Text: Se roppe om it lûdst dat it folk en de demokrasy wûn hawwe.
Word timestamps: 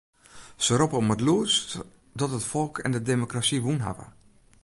Se 0.63 0.73
roppe 0.81 0.97
om 1.01 1.11
it 1.15 1.21
lûdst 1.27 1.69
dat 2.19 2.35
it 2.39 2.45
folk 2.51 2.73
en 2.85 2.91
de 2.95 3.01
demokrasy 3.11 3.57
wûn 3.63 3.83
hawwe. 3.85 4.05